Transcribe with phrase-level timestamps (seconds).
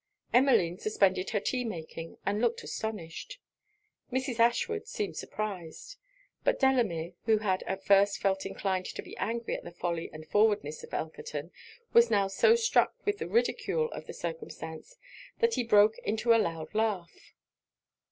[0.33, 3.37] Emmeline suspended her tea making, and looked astonished.
[4.11, 4.39] Mrs.
[4.39, 5.97] Ashwood seemed surprized.
[6.43, 10.25] But Delamere, who had at first felt inclined to be angry at the folly and
[10.27, 11.51] forwardness of Elkerton,
[11.93, 14.97] was now so struck with the ridicule of the circumstance,
[15.37, 17.35] that he broke into a loud laugh.